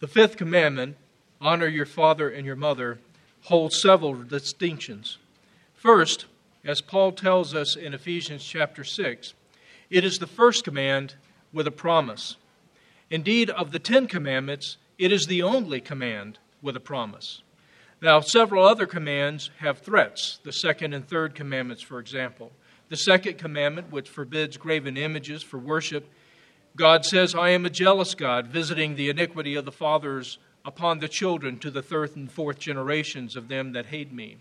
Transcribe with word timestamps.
The 0.00 0.08
fifth 0.08 0.36
commandment, 0.36 0.96
honor 1.40 1.68
your 1.68 1.86
father 1.86 2.28
and 2.28 2.44
your 2.44 2.56
mother, 2.56 2.98
holds 3.42 3.80
several 3.80 4.14
distinctions. 4.14 5.18
First, 5.74 6.26
as 6.64 6.80
Paul 6.80 7.12
tells 7.12 7.54
us 7.54 7.76
in 7.76 7.94
Ephesians 7.94 8.44
chapter 8.44 8.84
6, 8.84 9.34
it 9.90 10.04
is 10.04 10.18
the 10.18 10.26
first 10.26 10.64
command 10.64 11.14
with 11.52 11.66
a 11.66 11.70
promise. 11.70 12.36
Indeed, 13.10 13.50
of 13.50 13.70
the 13.70 13.78
Ten 13.78 14.06
Commandments, 14.06 14.78
it 14.98 15.12
is 15.12 15.26
the 15.26 15.42
only 15.42 15.80
command 15.80 16.38
with 16.62 16.74
a 16.76 16.80
promise. 16.80 17.42
Now, 18.00 18.20
several 18.20 18.66
other 18.66 18.86
commands 18.86 19.50
have 19.58 19.78
threats, 19.78 20.38
the 20.42 20.52
second 20.52 20.94
and 20.94 21.06
third 21.06 21.34
commandments, 21.34 21.82
for 21.82 21.98
example. 21.98 22.52
The 22.88 22.96
second 22.96 23.38
commandment, 23.38 23.92
which 23.92 24.08
forbids 24.08 24.56
graven 24.56 24.96
images 24.96 25.42
for 25.42 25.58
worship, 25.58 26.08
God 26.76 27.04
says, 27.04 27.36
I 27.36 27.50
am 27.50 27.64
a 27.64 27.70
jealous 27.70 28.16
God, 28.16 28.48
visiting 28.48 28.96
the 28.96 29.08
iniquity 29.08 29.54
of 29.54 29.64
the 29.64 29.70
fathers 29.70 30.38
upon 30.64 30.98
the 30.98 31.08
children 31.08 31.58
to 31.60 31.70
the 31.70 31.82
third 31.82 32.16
and 32.16 32.30
fourth 32.30 32.58
generations 32.58 33.36
of 33.36 33.46
them 33.46 33.72
that 33.72 33.86
hate 33.86 34.12
me. 34.12 34.38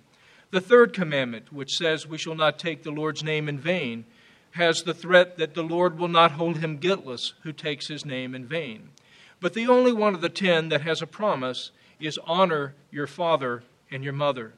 The 0.49 0.61
third 0.61 0.93
commandment, 0.93 1.53
which 1.53 1.75
says, 1.75 2.07
We 2.07 2.17
shall 2.17 2.35
not 2.35 2.57
take 2.57 2.81
the 2.81 2.91
Lord's 2.91 3.23
name 3.23 3.47
in 3.47 3.59
vain, 3.59 4.05
has 4.51 4.81
the 4.81 4.93
threat 4.93 5.37
that 5.37 5.53
the 5.53 5.63
Lord 5.63 5.99
will 5.99 6.07
not 6.07 6.31
hold 6.31 6.57
him 6.57 6.77
guiltless 6.77 7.33
who 7.43 7.51
takes 7.51 7.87
his 7.87 8.05
name 8.05 8.33
in 8.33 8.45
vain. 8.45 8.89
But 9.39 9.53
the 9.53 9.67
only 9.67 9.91
one 9.91 10.15
of 10.15 10.21
the 10.21 10.29
ten 10.29 10.69
that 10.69 10.81
has 10.81 11.01
a 11.01 11.07
promise 11.07 11.71
is 11.99 12.19
honor 12.25 12.73
your 12.91 13.07
father 13.07 13.63
and 13.91 14.03
your 14.03 14.13
mother. 14.13 14.53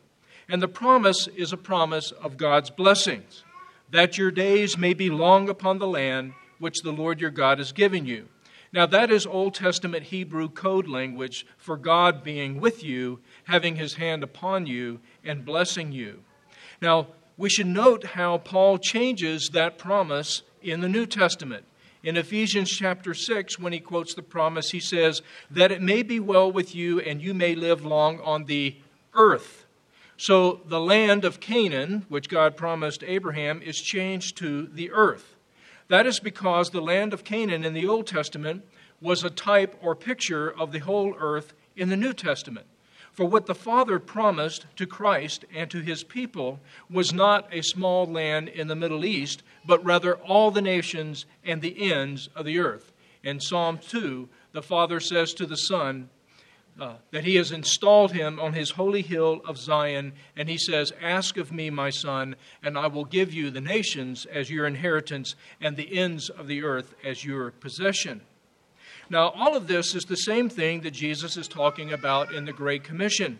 And 0.47 0.61
the 0.61 0.67
promise 0.67 1.27
is 1.35 1.51
a 1.51 1.57
promise 1.57 2.11
of 2.11 2.37
God's 2.37 2.69
blessings, 2.69 3.43
that 3.89 4.17
your 4.17 4.31
days 4.31 4.77
may 4.77 4.93
be 4.93 5.09
long 5.09 5.49
upon 5.49 5.79
the 5.79 5.87
land 5.87 6.33
which 6.59 6.81
the 6.83 6.91
Lord 6.91 7.21
your 7.21 7.31
God 7.31 7.59
is 7.59 7.71
giving 7.71 8.05
you. 8.05 8.27
Now, 8.73 8.85
that 8.87 9.09
is 9.09 9.25
Old 9.25 9.53
Testament 9.53 10.03
Hebrew 10.03 10.49
code 10.49 10.87
language 10.87 11.45
for 11.57 11.77
God 11.77 12.23
being 12.23 12.59
with 12.59 12.83
you, 12.83 13.19
having 13.45 13.77
his 13.77 13.93
hand 13.93 14.23
upon 14.23 14.65
you, 14.65 14.99
and 15.23 15.45
blessing 15.45 15.91
you. 15.91 16.23
Now, 16.81 17.07
we 17.37 17.49
should 17.49 17.67
note 17.67 18.03
how 18.05 18.37
Paul 18.37 18.77
changes 18.77 19.49
that 19.53 19.77
promise 19.77 20.41
in 20.61 20.81
the 20.81 20.89
New 20.89 21.05
Testament. 21.05 21.65
In 22.03 22.17
Ephesians 22.17 22.69
chapter 22.69 23.13
6, 23.13 23.57
when 23.59 23.73
he 23.73 23.79
quotes 23.79 24.13
the 24.13 24.21
promise, 24.21 24.71
he 24.71 24.79
says, 24.79 25.21
That 25.49 25.71
it 25.71 25.81
may 25.81 26.03
be 26.03 26.19
well 26.19 26.51
with 26.51 26.75
you 26.75 26.99
and 26.99 27.21
you 27.21 27.33
may 27.33 27.55
live 27.55 27.85
long 27.85 28.19
on 28.21 28.45
the 28.45 28.75
earth. 29.13 29.65
So 30.17 30.61
the 30.65 30.79
land 30.79 31.25
of 31.25 31.39
Canaan, 31.39 32.05
which 32.09 32.29
God 32.29 32.55
promised 32.55 33.03
Abraham, 33.05 33.61
is 33.61 33.81
changed 33.81 34.37
to 34.37 34.67
the 34.67 34.91
earth. 34.91 35.34
That 35.87 36.07
is 36.07 36.19
because 36.19 36.69
the 36.69 36.81
land 36.81 37.13
of 37.13 37.23
Canaan 37.23 37.63
in 37.63 37.73
the 37.73 37.87
Old 37.87 38.07
Testament 38.07 38.65
was 39.01 39.23
a 39.23 39.29
type 39.29 39.77
or 39.81 39.95
picture 39.95 40.49
of 40.49 40.71
the 40.71 40.79
whole 40.79 41.15
earth 41.19 41.53
in 41.75 41.89
the 41.89 41.97
New 41.97 42.13
Testament. 42.13 42.65
For 43.11 43.25
what 43.25 43.45
the 43.45 43.55
Father 43.55 43.97
promised 43.97 44.65
to 44.75 44.85
Christ 44.85 45.45
and 45.53 45.71
to 45.71 45.79
his 45.79 46.03
people 46.03 46.59
was 46.89 47.13
not 47.13 47.47
a 47.53 47.61
small 47.61 48.05
land 48.05 48.49
in 48.49 48.67
the 48.67 48.75
Middle 48.75 49.05
East, 49.05 49.41
but 49.65 49.83
rather 49.85 50.15
all 50.15 50.51
the 50.51 50.61
nations 50.61 51.25
and 51.43 51.61
the 51.61 51.91
ends 51.91 52.29
of 52.35 52.45
the 52.45 52.59
earth. 52.59 52.91
In 53.23 53.39
Psalm 53.39 53.77
2, 53.77 54.27
the 54.51 54.61
Father 54.61 54.99
says 54.99 55.33
to 55.35 55.45
the 55.45 55.55
Son, 55.55 56.09
uh, 56.79 56.95
that 57.11 57.23
he 57.23 57.35
has 57.35 57.51
installed 57.51 58.11
him 58.11 58.39
on 58.39 58.53
his 58.53 58.71
holy 58.71 59.01
hill 59.01 59.41
of 59.47 59.57
Zion, 59.57 60.13
and 60.35 60.49
he 60.49 60.57
says, 60.57 60.91
Ask 61.01 61.37
of 61.37 61.51
me, 61.51 61.69
my 61.69 61.89
son, 61.89 62.35
and 62.61 62.77
I 62.77 62.87
will 62.87 63.05
give 63.05 63.33
you 63.33 63.49
the 63.49 63.61
nations 63.61 64.25
as 64.25 64.49
your 64.49 64.65
inheritance 64.65 65.35
and 65.61 65.77
the 65.77 65.97
ends 65.97 66.29
of 66.29 66.47
the 66.47 66.63
earth 66.63 66.93
as 67.03 67.23
your 67.23 67.51
possession. 67.51 68.21
Now, 69.09 69.29
all 69.29 69.55
of 69.55 69.67
this 69.67 69.95
is 69.95 70.03
the 70.05 70.17
same 70.17 70.49
thing 70.49 70.81
that 70.81 70.91
Jesus 70.91 71.37
is 71.37 71.47
talking 71.47 71.93
about 71.93 72.33
in 72.33 72.45
the 72.45 72.53
Great 72.53 72.83
Commission 72.83 73.39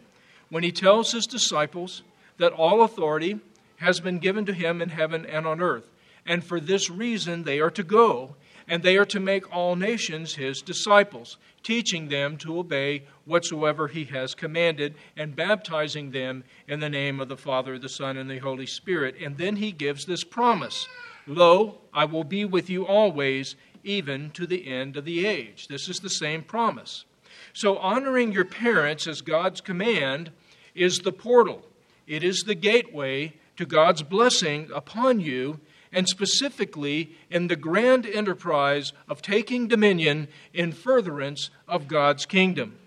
when 0.50 0.64
he 0.64 0.72
tells 0.72 1.12
his 1.12 1.26
disciples 1.26 2.04
that 2.38 2.54
all 2.54 2.84
authority 2.84 3.40
has 3.78 4.00
been 4.00 4.20
given 4.20 4.46
to 4.46 4.54
him 4.54 4.82
in 4.82 4.90
heaven 4.90 5.26
and 5.26 5.46
on 5.46 5.62
earth. 5.62 5.90
And 6.26 6.44
for 6.44 6.60
this 6.60 6.90
reason, 6.90 7.44
they 7.44 7.60
are 7.60 7.72
to 7.72 7.84
go, 7.84 8.36
and 8.68 8.82
they 8.82 8.98
are 8.98 9.06
to 9.06 9.20
make 9.20 9.56
all 9.56 9.76
nations 9.76 10.36
his 10.36 10.62
disciples, 10.62 11.38
teaching 11.64 12.10
them 12.10 12.38
to 12.38 12.60
obey 12.60 13.04
whatsoever 13.26 13.88
he 13.88 14.06
has 14.06 14.36
commanded, 14.36 14.96
and 15.16 15.36
baptizing 15.36 16.12
them 16.12 16.44
in 16.68 16.80
the 16.80 16.90
name 16.90 17.20
of 17.20 17.30
the 17.30 17.38
Father, 17.38 17.78
the 17.78 17.90
Son, 17.90 18.18
and 18.18 18.30
the 18.30 18.40
Holy 18.40 18.66
Spirit. 18.66 19.16
And 19.22 19.38
then 19.38 19.58
he 19.58 19.72
gives 19.72 20.06
this 20.06 20.24
promise 20.24 20.88
Lo, 21.28 21.80
I 21.94 22.06
will 22.06 22.24
be 22.24 22.46
with 22.46 22.70
you 22.70 22.86
always, 22.86 23.56
even 23.84 24.30
to 24.32 24.46
the 24.46 24.68
end 24.68 24.96
of 24.96 25.06
the 25.06 25.26
age. 25.26 25.68
This 25.68 25.90
is 25.90 26.00
the 26.00 26.10
same 26.10 26.44
promise. 26.44 27.06
So, 27.54 27.78
honoring 27.78 28.32
your 28.32 28.46
parents 28.46 29.08
as 29.08 29.22
God's 29.22 29.62
command 29.62 30.32
is 30.76 31.00
the 31.00 31.12
portal, 31.12 31.66
it 32.06 32.24
is 32.24 32.44
the 32.44 32.56
gateway 32.56 33.34
to 33.58 33.66
God's 33.66 34.04
blessing 34.04 34.70
upon 34.74 35.20
you, 35.20 35.60
and 35.92 36.08
specifically 36.08 37.16
in 37.30 37.48
the 37.48 37.56
grand 37.56 38.06
enterprise 38.06 38.94
of 39.08 39.22
taking 39.22 39.68
dominion 39.68 40.28
in 40.54 40.72
furtherance 40.72 41.50
of 41.68 41.88
God's 41.88 42.26
kingdom. 42.26 42.78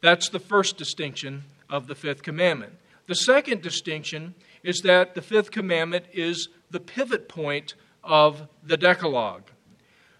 That's 0.00 0.28
the 0.28 0.40
first 0.40 0.76
distinction 0.76 1.44
of 1.70 1.86
the 1.86 1.94
fifth 1.94 2.22
commandment. 2.22 2.74
The 3.06 3.14
second 3.14 3.62
distinction 3.62 4.34
is 4.62 4.80
that 4.80 5.14
the 5.14 5.22
fifth 5.22 5.50
commandment 5.50 6.06
is 6.12 6.48
the 6.70 6.80
pivot 6.80 7.28
point 7.28 7.74
of 8.02 8.48
the 8.62 8.76
Decalogue. 8.76 9.44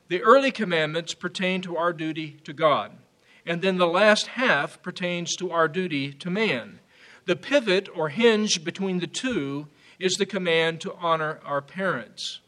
The 0.08 0.22
early 0.22 0.50
commandments 0.50 1.14
pertain 1.14 1.62
to 1.62 1.76
our 1.76 1.92
duty 1.92 2.38
to 2.44 2.52
God, 2.52 2.92
and 3.46 3.62
then 3.62 3.78
the 3.78 3.86
last 3.86 4.28
half 4.28 4.82
pertains 4.82 5.34
to 5.36 5.50
our 5.50 5.68
duty 5.68 6.12
to 6.12 6.30
man. 6.30 6.80
The 7.24 7.36
pivot 7.36 7.88
or 7.94 8.08
hinge 8.08 8.64
between 8.64 8.98
the 8.98 9.06
two 9.06 9.68
is 10.02 10.14
the 10.14 10.26
command 10.26 10.80
to 10.80 10.92
honor 10.94 11.38
our 11.44 11.62
parents. 11.62 12.40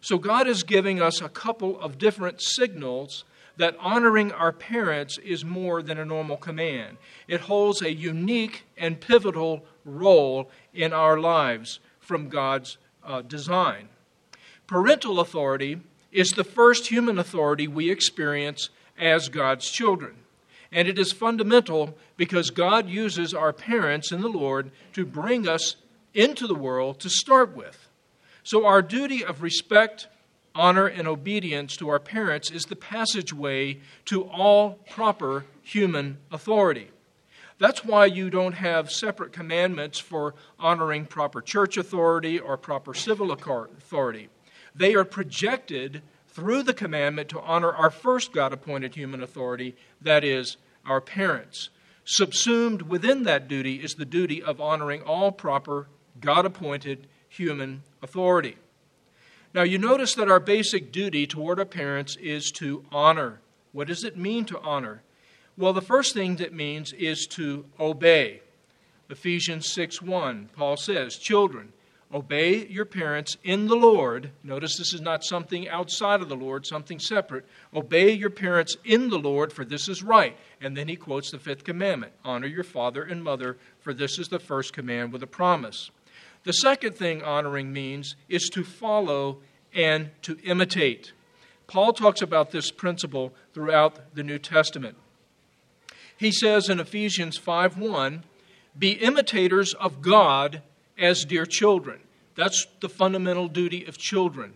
So 0.00 0.18
God 0.18 0.48
is 0.48 0.64
giving 0.64 1.00
us 1.00 1.20
a 1.20 1.28
couple 1.28 1.78
of 1.80 1.98
different 1.98 2.42
signals 2.42 3.24
that 3.56 3.76
honoring 3.78 4.32
our 4.32 4.52
parents 4.52 5.16
is 5.18 5.44
more 5.44 5.82
than 5.82 5.98
a 5.98 6.04
normal 6.04 6.36
command. 6.36 6.96
It 7.28 7.42
holds 7.42 7.80
a 7.80 7.94
unique 7.94 8.64
and 8.76 9.00
pivotal 9.00 9.64
role 9.84 10.50
in 10.74 10.92
our 10.92 11.18
lives 11.18 11.78
from 12.00 12.28
God's 12.28 12.76
uh, 13.04 13.22
design. 13.22 13.88
Parental 14.66 15.20
authority 15.20 15.80
is 16.10 16.30
the 16.30 16.44
first 16.44 16.88
human 16.88 17.20
authority 17.20 17.68
we 17.68 17.88
experience 17.88 18.68
as 18.98 19.28
God's 19.28 19.70
children. 19.70 20.16
And 20.72 20.88
it 20.88 20.98
is 20.98 21.12
fundamental 21.12 21.96
because 22.16 22.50
God 22.50 22.88
uses 22.88 23.32
our 23.32 23.52
parents 23.52 24.10
in 24.10 24.22
the 24.22 24.28
Lord 24.28 24.72
to 24.94 25.06
bring 25.06 25.48
us 25.48 25.76
into 26.16 26.46
the 26.46 26.54
world 26.54 26.98
to 27.00 27.10
start 27.10 27.54
with. 27.54 27.88
So, 28.42 28.64
our 28.64 28.80
duty 28.80 29.24
of 29.24 29.42
respect, 29.42 30.08
honor, 30.54 30.86
and 30.86 31.06
obedience 31.06 31.76
to 31.76 31.88
our 31.88 31.98
parents 31.98 32.50
is 32.50 32.64
the 32.64 32.76
passageway 32.76 33.78
to 34.06 34.22
all 34.24 34.78
proper 34.90 35.44
human 35.62 36.18
authority. 36.32 36.90
That's 37.58 37.84
why 37.84 38.06
you 38.06 38.30
don't 38.30 38.54
have 38.54 38.90
separate 38.90 39.32
commandments 39.32 39.98
for 39.98 40.34
honoring 40.58 41.06
proper 41.06 41.40
church 41.40 41.76
authority 41.76 42.38
or 42.38 42.56
proper 42.56 42.94
civil 42.94 43.32
authority. 43.32 44.28
They 44.74 44.94
are 44.94 45.04
projected 45.04 46.02
through 46.28 46.64
the 46.64 46.74
commandment 46.74 47.30
to 47.30 47.40
honor 47.40 47.72
our 47.72 47.90
first 47.90 48.32
God 48.32 48.52
appointed 48.52 48.94
human 48.94 49.22
authority, 49.22 49.74
that 50.02 50.22
is, 50.22 50.58
our 50.84 51.00
parents. 51.00 51.70
Subsumed 52.04 52.82
within 52.82 53.24
that 53.24 53.48
duty 53.48 53.76
is 53.76 53.94
the 53.94 54.04
duty 54.04 54.42
of 54.42 54.60
honoring 54.60 55.02
all 55.02 55.32
proper 55.32 55.88
God 56.20 56.46
appointed 56.46 57.06
human 57.28 57.82
authority. 58.02 58.56
Now, 59.54 59.62
you 59.62 59.78
notice 59.78 60.14
that 60.14 60.30
our 60.30 60.40
basic 60.40 60.92
duty 60.92 61.26
toward 61.26 61.58
our 61.58 61.64
parents 61.64 62.16
is 62.16 62.50
to 62.52 62.84
honor. 62.92 63.40
What 63.72 63.88
does 63.88 64.04
it 64.04 64.16
mean 64.16 64.44
to 64.46 64.60
honor? 64.60 65.02
Well, 65.56 65.72
the 65.72 65.80
first 65.80 66.12
thing 66.14 66.36
that 66.36 66.52
means 66.52 66.92
is 66.92 67.26
to 67.28 67.64
obey. 67.80 68.42
Ephesians 69.08 69.72
6 69.72 70.02
1, 70.02 70.50
Paul 70.54 70.76
says, 70.76 71.16
Children, 71.16 71.72
Obey 72.14 72.66
your 72.68 72.84
parents 72.84 73.36
in 73.42 73.66
the 73.66 73.74
Lord. 73.74 74.30
Notice 74.44 74.78
this 74.78 74.94
is 74.94 75.00
not 75.00 75.24
something 75.24 75.68
outside 75.68 76.20
of 76.20 76.28
the 76.28 76.36
Lord, 76.36 76.64
something 76.64 77.00
separate. 77.00 77.44
Obey 77.74 78.12
your 78.12 78.30
parents 78.30 78.76
in 78.84 79.10
the 79.10 79.18
Lord, 79.18 79.52
for 79.52 79.64
this 79.64 79.88
is 79.88 80.04
right. 80.04 80.36
And 80.60 80.76
then 80.76 80.86
he 80.86 80.94
quotes 80.94 81.32
the 81.32 81.38
fifth 81.38 81.64
commandment 81.64 82.12
Honor 82.24 82.46
your 82.46 82.64
father 82.64 83.02
and 83.02 83.24
mother, 83.24 83.56
for 83.80 83.92
this 83.92 84.20
is 84.20 84.28
the 84.28 84.38
first 84.38 84.72
command 84.72 85.12
with 85.12 85.22
a 85.24 85.26
promise. 85.26 85.90
The 86.46 86.52
second 86.52 86.94
thing 86.94 87.24
honoring 87.24 87.72
means 87.72 88.14
is 88.28 88.48
to 88.50 88.62
follow 88.62 89.38
and 89.74 90.10
to 90.22 90.38
imitate. 90.44 91.12
Paul 91.66 91.92
talks 91.92 92.22
about 92.22 92.52
this 92.52 92.70
principle 92.70 93.34
throughout 93.52 94.14
the 94.14 94.22
New 94.22 94.38
Testament. 94.38 94.96
He 96.16 96.30
says 96.30 96.70
in 96.70 96.78
Ephesians 96.78 97.36
5:1, 97.36 98.22
Be 98.78 98.92
imitators 98.92 99.74
of 99.74 100.00
God 100.00 100.62
as 100.96 101.24
dear 101.24 101.46
children. 101.46 101.98
That's 102.36 102.68
the 102.78 102.88
fundamental 102.88 103.48
duty 103.48 103.84
of 103.84 103.98
children. 103.98 104.54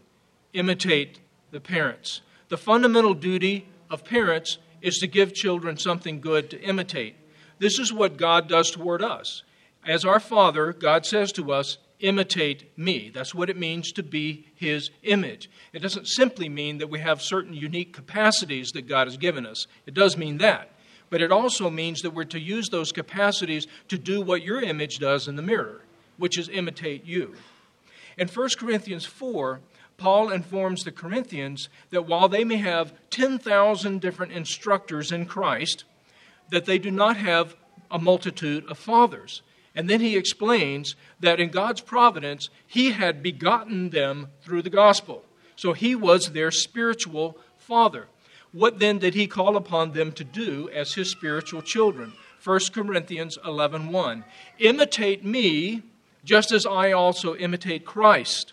Imitate 0.53 1.19
the 1.51 1.61
parents. 1.61 2.21
The 2.51 2.57
fundamental 2.57 3.15
duty 3.15 3.67
of 3.91 4.05
parents 4.05 4.59
is 4.81 4.99
to 4.99 5.09
give 5.09 5.35
children 5.35 5.77
something 5.77 6.21
good 6.21 6.51
to 6.51 6.61
imitate. 6.61 7.17
This 7.59 7.81
is 7.81 7.93
what 7.93 8.17
God 8.17 8.49
does 8.49 8.71
toward 8.71 9.03
us. 9.03 9.43
As 9.87 10.05
our 10.05 10.21
Father, 10.21 10.73
God 10.73 11.07
says 11.07 11.33
to 11.33 11.53
us, 11.53 11.79
imitate 12.01 12.77
me. 12.79 13.11
That's 13.13 13.35
what 13.35 13.51
it 13.51 13.57
means 13.57 13.93
to 13.93 14.03
be 14.03 14.47
his 14.55 14.91
image. 15.03 15.51
It 15.73 15.81
doesn't 15.81 16.09
simply 16.09 16.49
mean 16.49 16.79
that 16.79 16.91
we 16.91 17.01
have 17.01 17.23
certain 17.23 17.55
unique 17.55 17.93
capacities 17.93 18.71
that 18.73 18.89
God 18.89 19.07
has 19.07 19.17
given 19.17 19.47
us, 19.47 19.67
it 19.87 19.95
does 19.95 20.17
mean 20.17 20.39
that. 20.39 20.71
But 21.09 21.23
it 21.23 21.33
also 21.33 21.71
means 21.71 22.03
that 22.03 22.15
we're 22.15 22.25
to 22.25 22.39
use 22.39 22.69
those 22.69 22.93
capacities 22.93 23.67
to 23.89 23.99
do 23.99 24.21
what 24.21 24.45
your 24.45 24.63
image 24.63 24.99
does 24.99 25.27
in 25.27 25.35
the 25.35 25.43
mirror, 25.43 25.81
which 26.19 26.39
is 26.39 26.49
imitate 26.49 27.05
you. 27.05 27.35
In 28.17 28.29
1 28.29 28.49
Corinthians 28.59 29.07
4, 29.07 29.61
Paul 29.97 30.31
informs 30.31 30.85
the 30.85 30.93
Corinthians 30.93 31.69
that 31.91 32.07
while 32.07 32.29
they 32.29 32.45
may 32.45 32.59
have 32.59 32.95
10,000 33.11 34.01
different 34.01 34.33
instructors 34.33 35.11
in 35.11 35.27
Christ, 35.27 35.85
that 36.51 36.65
they 36.65 36.79
do 36.79 36.93
not 36.93 37.17
have 37.17 37.57
a 37.91 37.99
multitude 37.99 38.65
of 38.71 38.79
fathers. 38.79 39.43
And 39.81 39.89
then 39.89 40.01
he 40.03 40.15
explains 40.15 40.95
that 41.21 41.41
in 41.41 41.49
God's 41.49 41.81
providence, 41.81 42.51
he 42.67 42.91
had 42.91 43.23
begotten 43.23 43.89
them 43.89 44.29
through 44.43 44.61
the 44.61 44.69
gospel. 44.69 45.25
So 45.57 45.73
he 45.73 45.95
was 45.95 46.33
their 46.33 46.51
spiritual 46.51 47.39
father. 47.57 48.07
What 48.53 48.79
then 48.79 48.99
did 48.99 49.15
he 49.15 49.27
call 49.27 49.57
upon 49.57 49.93
them 49.93 50.13
to 50.13 50.23
do 50.23 50.69
as 50.69 50.93
his 50.93 51.11
spiritual 51.11 51.63
children? 51.63 52.13
1 52.45 52.75
Corinthians 52.75 53.39
11:1. 53.43 53.91
1. 53.91 54.25
Imitate 54.59 55.25
me 55.25 55.83
just 56.25 56.53
as 56.53 56.67
I 56.67 56.93
also 56.93 57.35
imitate 57.37 57.87
Christ. 57.87 58.53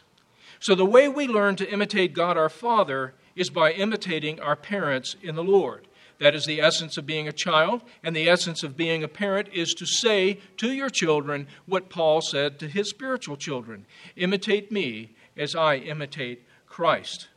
So 0.62 0.76
the 0.76 0.86
way 0.86 1.10
we 1.10 1.28
learn 1.28 1.58
to 1.58 1.70
imitate 1.70 2.14
God 2.14 2.38
our 2.38 2.48
Father 2.48 3.16
is 3.36 3.50
by 3.50 3.74
imitating 3.74 4.40
our 4.40 4.56
parents 4.56 5.18
in 5.22 5.36
the 5.36 5.44
Lord. 5.44 5.90
That 6.20 6.34
is 6.34 6.46
the 6.46 6.62
essence 6.62 6.98
of 6.98 7.06
being 7.06 7.28
a 7.28 7.34
child, 7.34 7.82
and 8.04 8.16
the 8.16 8.28
essence 8.28 8.64
of 8.64 8.76
being 8.76 9.04
a 9.04 9.08
parent 9.08 9.50
is 9.54 9.74
to 9.76 9.86
say 9.86 10.40
to 10.58 10.72
your 10.72 10.90
children 10.90 11.48
what 11.66 11.90
Paul 11.90 12.22
said 12.22 12.58
to 12.60 12.68
his 12.68 12.90
spiritual 12.90 13.38
children 13.38 13.86
Imitate 14.16 14.72
me 14.72 15.16
as 15.36 15.56
I 15.56 15.76
imitate 15.76 16.44
Christ. 16.68 17.28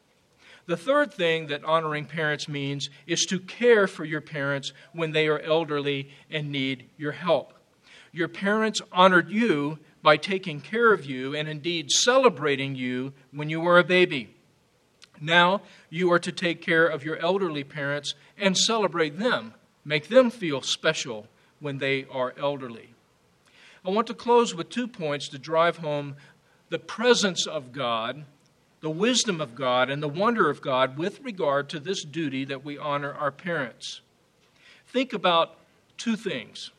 The 0.67 0.77
third 0.77 1.13
thing 1.13 1.49
that 1.49 1.65
honoring 1.65 2.07
parents 2.07 2.49
means 2.49 2.91
is 3.07 3.27
to 3.27 3.41
care 3.41 3.87
for 3.87 4.05
your 4.05 4.21
parents 4.21 4.73
when 4.93 5.13
they 5.13 5.27
are 5.27 5.41
elderly 5.41 6.11
and 6.31 6.53
need 6.53 6.89
your 6.97 7.13
help. 7.13 7.55
Your 8.13 8.29
parents 8.29 8.81
honored 8.93 9.31
you 9.31 9.79
by 10.03 10.17
taking 10.17 10.61
care 10.61 10.93
of 10.93 11.05
you 11.05 11.35
and 11.35 11.49
indeed 11.49 11.91
celebrating 11.91 12.75
you 12.75 13.13
when 13.33 13.51
you 13.51 13.61
were 13.61 13.79
a 13.79 13.85
baby. 13.85 14.35
Now 15.21 15.63
you 15.91 16.11
are 16.13 16.19
to 16.19 16.33
take 16.33 16.63
care 16.63 16.87
of 16.87 17.05
your 17.05 17.17
elderly 17.19 17.65
parents 17.65 18.15
and 18.39 18.57
celebrate 18.57 19.19
them, 19.19 19.55
make 19.85 20.09
them 20.09 20.31
feel 20.31 20.63
special 20.63 21.27
when 21.61 21.79
they 21.79 22.07
are 22.11 22.35
elderly. 22.39 22.95
I 23.85 23.91
want 23.91 24.07
to 24.09 24.15
close 24.15 24.55
with 24.55 24.71
two 24.71 24.89
points 24.89 25.29
to 25.29 25.39
drive 25.39 25.79
home 25.79 26.17
the 26.71 26.79
presence 26.79 27.47
of 27.47 27.73
God, 27.73 28.25
the 28.81 28.91
wisdom 28.91 29.41
of 29.41 29.55
God, 29.55 29.91
and 29.91 30.03
the 30.03 30.09
wonder 30.09 30.49
of 30.49 30.63
God 30.63 30.97
with 30.97 31.21
regard 31.21 31.69
to 31.71 31.81
this 31.81 32.05
duty 32.05 32.45
that 32.45 32.65
we 32.65 32.79
honor 32.79 33.13
our 33.13 33.31
parents. 33.31 34.01
Think 34.87 35.13
about 35.13 35.57
two 35.99 36.17
things. 36.17 36.71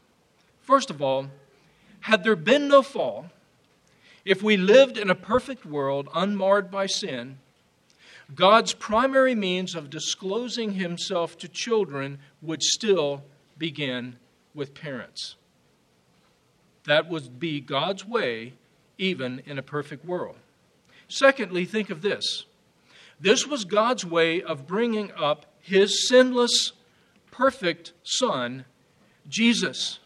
First 0.61 0.89
of 0.89 1.01
all, 1.01 1.27
had 2.01 2.23
there 2.23 2.35
been 2.35 2.67
no 2.67 2.81
fall, 2.81 3.27
if 4.25 4.41
we 4.41 4.57
lived 4.57 4.97
in 4.97 5.09
a 5.09 5.15
perfect 5.15 5.65
world 5.65 6.07
unmarred 6.13 6.71
by 6.71 6.85
sin, 6.85 7.37
God's 8.35 8.73
primary 8.73 9.35
means 9.35 9.75
of 9.75 9.89
disclosing 9.89 10.73
himself 10.73 11.37
to 11.39 11.47
children 11.47 12.19
would 12.41 12.63
still 12.63 13.23
begin 13.57 14.15
with 14.53 14.73
parents. 14.73 15.35
That 16.85 17.09
would 17.09 17.39
be 17.39 17.59
God's 17.59 18.05
way, 18.05 18.53
even 18.97 19.41
in 19.45 19.57
a 19.57 19.63
perfect 19.63 20.05
world. 20.05 20.35
Secondly, 21.07 21.65
think 21.65 21.89
of 21.89 22.01
this 22.01 22.45
this 23.21 23.45
was 23.45 23.65
God's 23.65 24.03
way 24.03 24.41
of 24.41 24.65
bringing 24.65 25.11
up 25.11 25.45
his 25.61 26.07
sinless, 26.07 26.73
perfect 27.29 27.93
Son, 28.01 28.65
Jesus. 29.29 29.99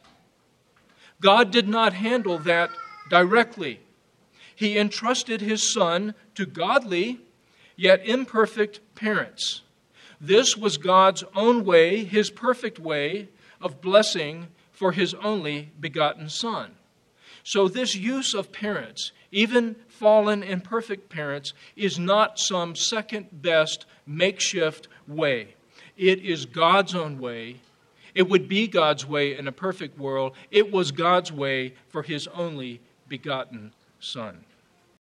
God 1.21 1.49
did 1.49 1.67
not 1.67 1.93
handle 1.93 2.37
that 2.39 2.69
directly. 3.09 3.79
He 4.53 4.77
entrusted 4.77 5.39
his 5.39 5.73
Son 5.73 6.13
to 6.35 6.45
godly, 6.45 7.21
yet 7.75 8.05
imperfect 8.05 8.79
parents. 8.95 9.61
This 10.19 10.55
was 10.55 10.77
God's 10.77 11.23
own 11.35 11.65
way, 11.65 12.03
his 12.03 12.29
perfect 12.29 12.79
way 12.79 13.29
of 13.61 13.81
blessing 13.81 14.47
for 14.71 14.91
his 14.91 15.13
only 15.15 15.71
begotten 15.79 16.29
Son. 16.29 16.75
So, 17.43 17.67
this 17.67 17.95
use 17.95 18.33
of 18.33 18.51
parents, 18.51 19.11
even 19.31 19.75
fallen 19.87 20.41
imperfect 20.41 21.09
parents, 21.09 21.53
is 21.75 21.99
not 21.99 22.39
some 22.39 22.75
second 22.75 23.27
best 23.31 23.85
makeshift 24.05 24.87
way. 25.07 25.55
It 25.95 26.19
is 26.23 26.45
God's 26.45 26.95
own 26.95 27.19
way. 27.19 27.57
It 28.15 28.29
would 28.29 28.47
be 28.47 28.67
God's 28.67 29.05
way 29.05 29.37
in 29.37 29.47
a 29.47 29.51
perfect 29.51 29.99
world. 29.99 30.33
It 30.49 30.71
was 30.71 30.91
God's 30.91 31.31
way 31.31 31.75
for 31.89 32.01
his 32.01 32.27
only 32.27 32.81
begotten 33.07 33.73
Son. 33.99 34.43